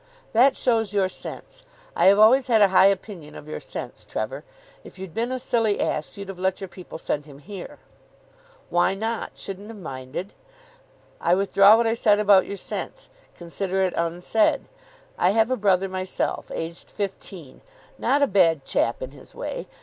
[0.33, 1.63] "That shows your sense.
[1.95, 4.43] I have always had a high opinion of your sense, Trevor.
[4.83, 7.77] If you'd been a silly ass, you'd have let your people send him here."
[8.71, 9.33] "Why not?
[9.35, 10.33] Shouldn't have minded."
[11.21, 13.09] "I withdraw what I said about your sense.
[13.35, 14.67] Consider it unsaid.
[15.19, 16.49] I have a brother myself.
[16.51, 17.61] Aged fifteen.
[17.99, 19.67] Not a bad chap in his way.